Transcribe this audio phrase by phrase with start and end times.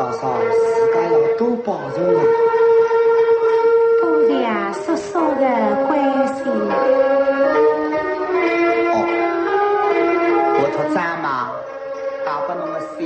[0.00, 0.56] 嫂嫂自
[0.94, 2.22] 家要多保重啊！
[4.00, 4.32] 多谢
[4.72, 5.44] 叔叔的
[5.86, 5.90] 关
[6.36, 6.40] 心。
[8.88, 8.94] 哦，
[10.56, 11.28] 我托张妈
[12.24, 12.98] 打给侬的信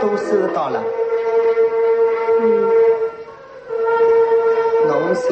[0.00, 0.76] 都收到了。
[2.40, 2.42] 嗯，
[4.88, 5.28] 侬想？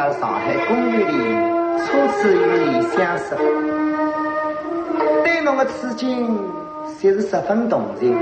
[0.00, 1.12] 在，上海公园里
[1.84, 1.84] 初
[2.14, 2.38] 次与
[2.70, 3.36] 你相识，
[5.22, 6.40] 对侬的处境
[6.98, 8.16] 却是十分同情。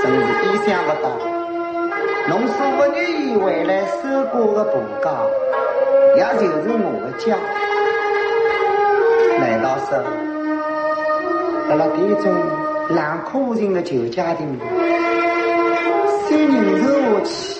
[0.00, 1.10] 真是意想不到，
[2.28, 3.96] 侬所不愿意回来守
[4.30, 5.10] 寡的婆家，
[6.14, 7.36] 也就是我的家。
[9.40, 9.90] 难道说，
[11.68, 12.32] 在了这种
[12.90, 14.60] 冷酷无情的旧家庭里，
[16.28, 16.54] 谁忍
[16.84, 17.55] 受下去？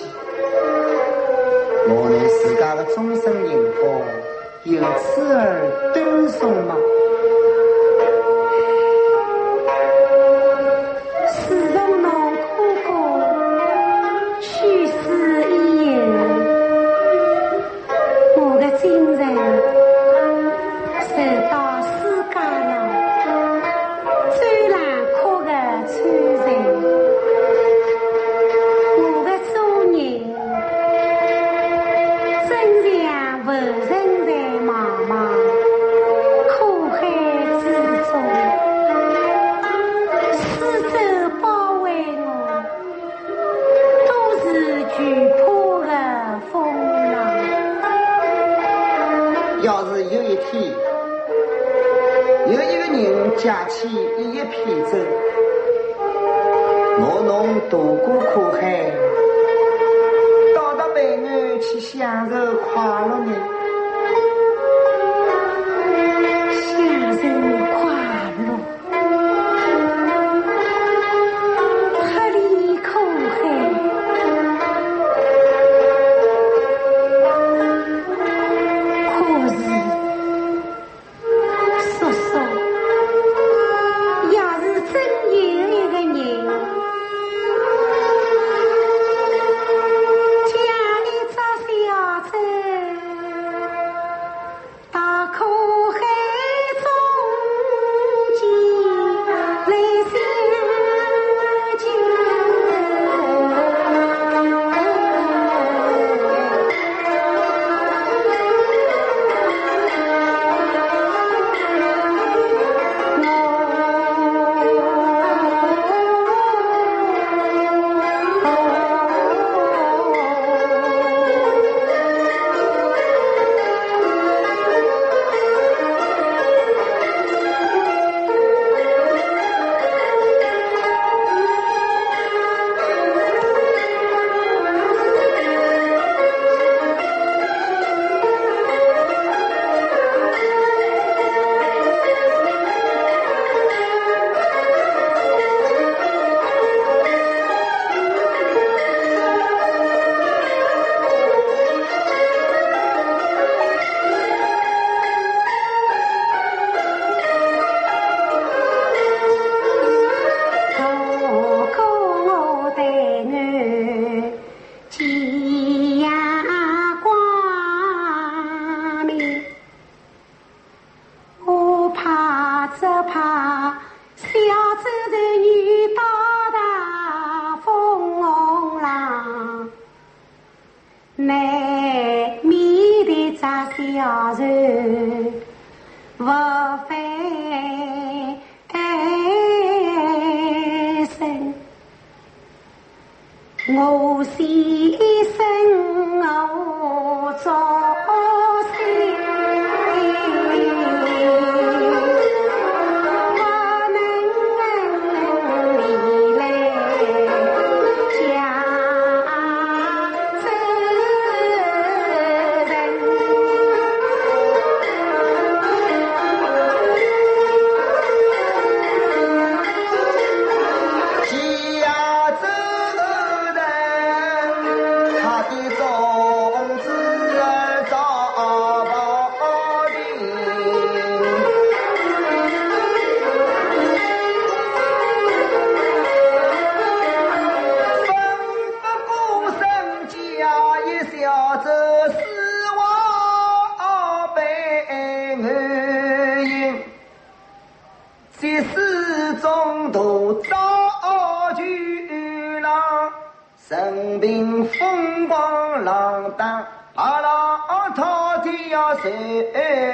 [1.89, 3.79] 我乃自家的终身幸福，
[4.63, 6.75] 由此而断送吗？
[53.47, 54.97] 驾起一叶扁舟，
[56.99, 58.91] 我侬渡过苦海，
[60.53, 63.56] 到达北岸去享受快乐呢。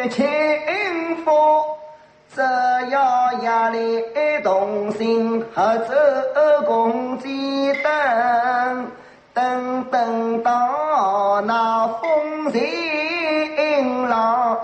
[0.10, 0.26] 清
[1.24, 1.34] 风，
[2.36, 2.42] 只
[2.90, 4.04] 要夜里
[4.44, 5.94] 同心合奏
[6.66, 8.88] 共济灯，
[9.34, 12.62] 等等到那风信
[14.10, 14.60] 浪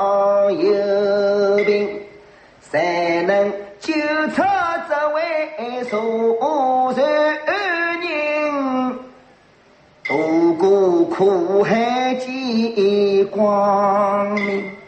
[0.53, 2.01] 有病，
[2.69, 3.93] 才能救
[4.35, 4.43] 出
[4.89, 7.03] 这位坐山
[8.01, 8.99] 人，
[10.03, 14.78] 渡过苦海见光明。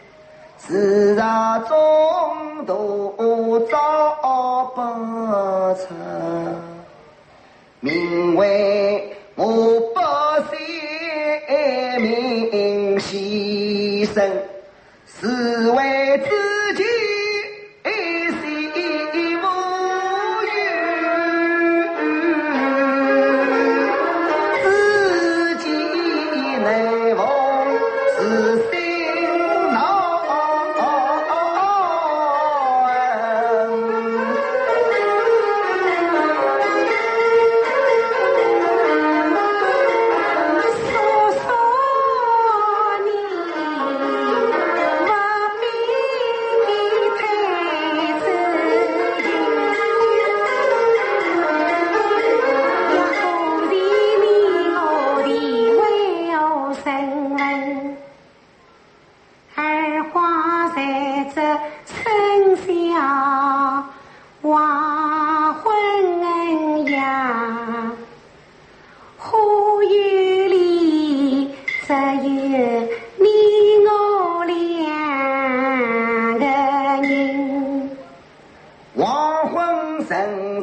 [5.74, 5.86] 策，
[7.80, 10.02] 名为我百
[10.50, 10.56] 姓
[12.02, 14.30] 名牺牲，
[15.06, 16.51] 是为自。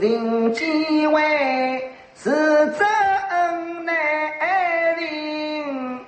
[0.10, 2.80] 人见位是，真
[3.86, 3.96] 难
[4.98, 6.00] 定；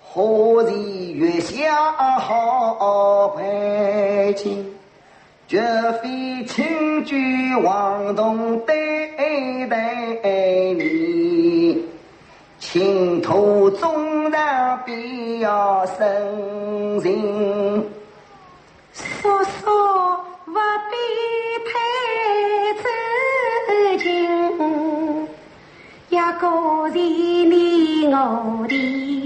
[0.00, 0.72] 何时
[1.12, 1.74] 月下
[2.20, 4.64] 好白情？
[5.48, 5.60] 绝
[6.00, 7.16] 非轻举
[7.56, 10.22] 妄动对待
[10.74, 11.84] 你，
[12.60, 17.84] 情途终然必要生情。
[18.92, 19.63] 说。
[26.38, 29.23] 个是你我的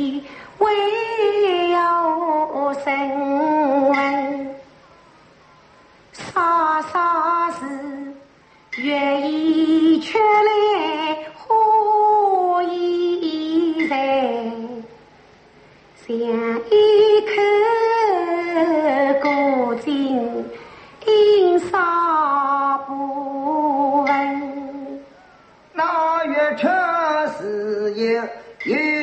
[28.67, 28.98] Yeah.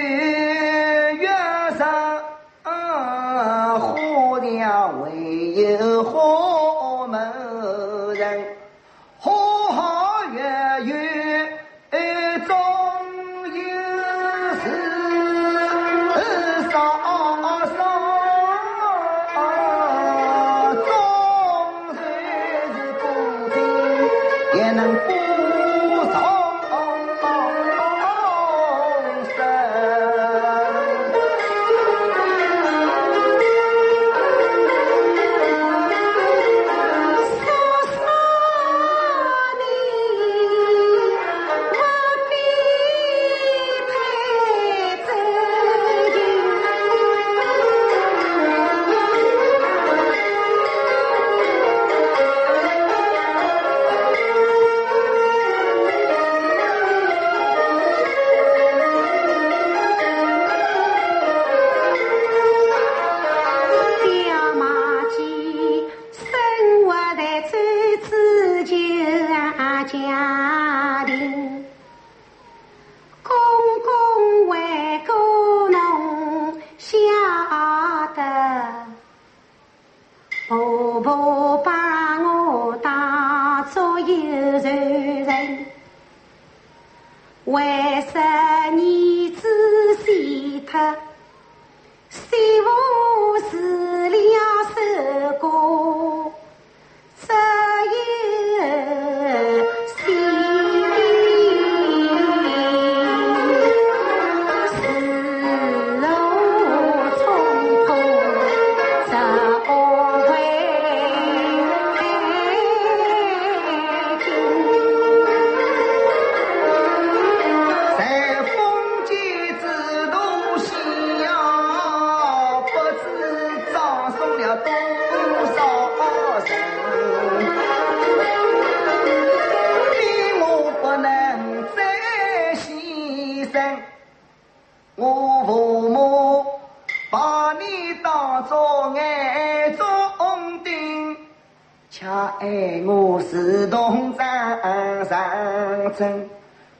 [145.95, 146.29] 上阵，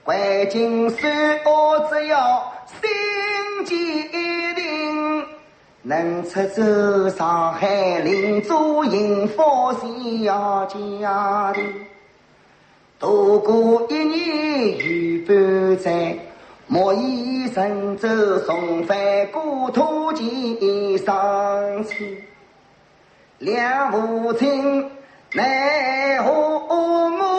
[0.03, 0.17] 关
[0.50, 5.25] 键是我只要心坚定，
[5.81, 11.63] 能出走上海领主营发现要家庭，
[13.00, 16.17] 度过一年又半载，
[16.67, 18.98] 莫以神州重返
[19.31, 22.24] 故土前上去，
[23.39, 24.91] 两父亲。
[25.34, 27.35] 奈何我？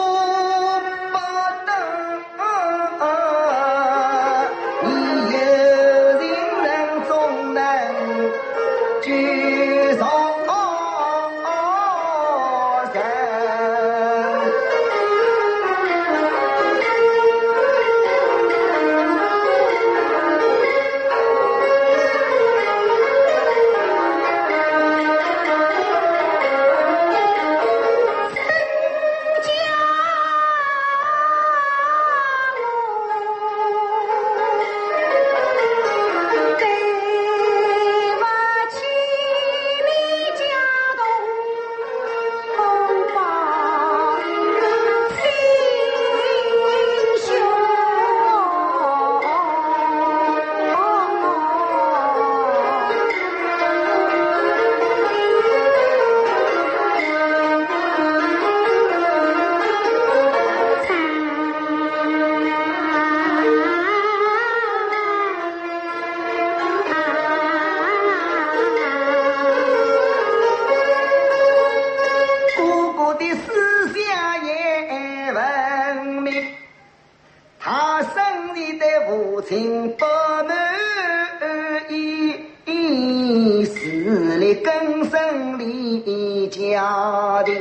[84.63, 87.55] 根深立家庭，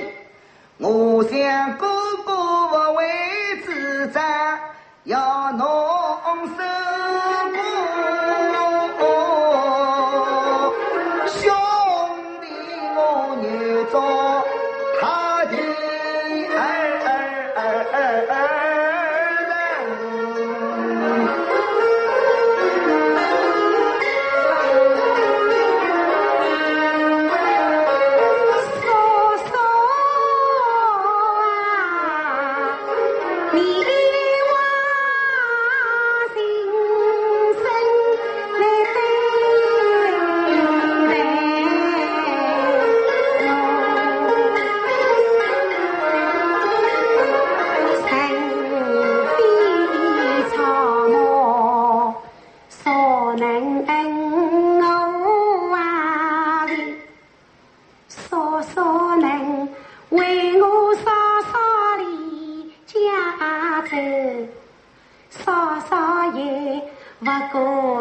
[0.78, 2.05] 我想过。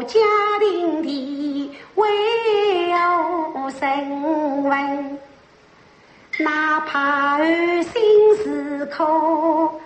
[0.04, 0.20] 家
[0.60, 3.80] 庭的为有身
[4.64, 5.20] 份，
[6.40, 8.02] 哪怕儿心
[8.44, 9.82] 是苦。